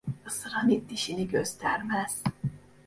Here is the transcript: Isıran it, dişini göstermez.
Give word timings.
Isıran 0.27 0.69
it, 0.69 0.89
dişini 0.89 1.27
göstermez. 1.27 2.23